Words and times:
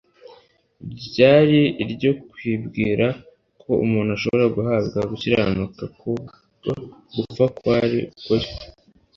ryari 1.05 1.61
iryo 1.83 2.11
kwibwira 2.31 3.07
ko 3.61 3.71
umuntu 3.85 4.11
ashobora 4.17 4.45
guhabwa 4.55 4.99
gukiranuka 5.09 5.83
kubwo 5.99 6.33
gupfa 7.15 7.43
kwakira 7.57 8.05
ukuri. 8.13 8.47